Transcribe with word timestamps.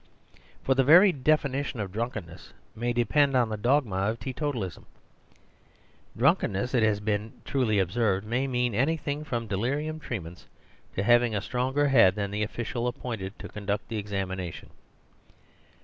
For 0.63 0.73
the 0.73 0.83
very 0.83 1.11
definition 1.11 1.79
of 1.79 1.91
drunken 1.91 2.25
ness 2.25 2.53
may 2.75 2.91
depend 2.91 3.35
on 3.35 3.49
the 3.49 3.55
dogma 3.55 3.97
of 3.97 4.19
teetotalism. 4.19 4.87
Drunkenness, 6.17 6.73
it 6.73 6.81
has 6.81 6.99
been 6.99 7.29
very 7.29 7.41
truly 7.45 7.77
observed,* 7.77 8.25
"may 8.25 8.47
mean 8.47 8.73
anything 8.73 9.23
from 9.23 9.45
delirium 9.45 9.99
tremens 9.99 10.47
to 10.95 11.03
having 11.03 11.35
a 11.35 11.39
stronger 11.41 11.87
head 11.89 12.15
than 12.15 12.31
the 12.31 12.41
official 12.41 12.87
ap 12.87 12.95
pointed 12.95 13.37
to 13.37 13.47
conduct 13.47 13.89
the 13.89 13.97
examination." 13.97 14.71